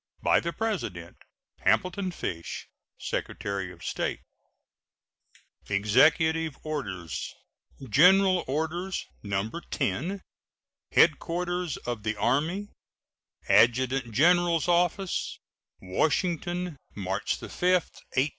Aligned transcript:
By 0.23 0.39
the 0.39 0.51
President: 0.51 1.15
HAMILTON 1.59 2.09
FISH, 2.09 2.67
Secretary 2.97 3.71
of 3.71 3.83
State. 3.83 4.21
EXECUTIVE 5.69 6.57
ORDERS. 6.63 7.35
GENERAL 7.87 8.43
ORDERS, 8.47 9.05
No. 9.21 9.47
10. 9.69 10.23
HEADQUARTERS 10.93 11.77
OF 11.85 12.01
THE 12.01 12.15
ARMY, 12.15 12.69
ADJUTANT 13.47 14.11
GENERAL'S 14.11 14.67
OFFICE, 14.67 15.37
Washington, 15.79 16.77
March 16.95 17.35
5, 17.35 17.43
1869. 17.43 18.29